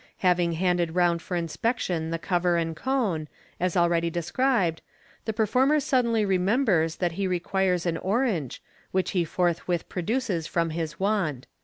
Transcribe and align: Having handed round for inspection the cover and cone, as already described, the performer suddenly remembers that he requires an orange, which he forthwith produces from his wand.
Having 0.25 0.53
handed 0.53 0.95
round 0.95 1.21
for 1.21 1.37
inspection 1.37 2.09
the 2.09 2.17
cover 2.17 2.57
and 2.57 2.75
cone, 2.75 3.27
as 3.59 3.77
already 3.77 4.09
described, 4.09 4.81
the 5.25 5.31
performer 5.31 5.79
suddenly 5.79 6.25
remembers 6.25 6.95
that 6.95 7.11
he 7.11 7.27
requires 7.27 7.85
an 7.85 7.97
orange, 7.97 8.63
which 8.89 9.11
he 9.11 9.23
forthwith 9.23 9.87
produces 9.89 10.47
from 10.47 10.71
his 10.71 10.99
wand. 10.99 11.45